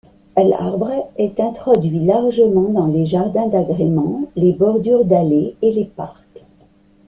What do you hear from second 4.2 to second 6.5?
les bordures d'allées et les parcs.